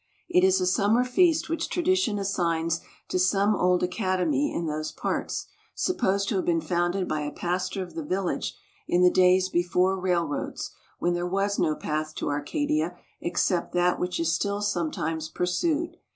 It 0.27 0.43
is 0.43 0.59
a 0.59 0.65
summer 0.65 1.03
feast 1.03 1.47
which 1.47 1.69
tradition 1.69 2.17
assigns 2.17 2.81
to 3.09 3.19
some 3.19 3.55
old 3.55 3.83
academy 3.83 4.51
in 4.51 4.65
those 4.65 4.91
parts, 4.91 5.45
supposed 5.75 6.27
to 6.29 6.37
have 6.37 6.45
been 6.45 6.59
founded 6.59 7.07
by 7.07 7.21
a 7.21 7.31
pastor 7.31 7.83
of 7.83 7.93
the 7.93 8.01
village 8.03 8.55
in 8.87 9.03
the 9.03 9.11
days 9.11 9.47
before 9.47 9.99
railroads, 9.99 10.71
when 10.97 11.13
there 11.13 11.27
was 11.27 11.59
no 11.59 11.75
path 11.75 12.15
to 12.15 12.29
Arcadia 12.29 12.97
except 13.19 13.73
that 13.73 13.99
which 13.99 14.19
is 14.19 14.33
still 14.33 14.63
sometimes 14.63 15.29
pursued. 15.29 15.97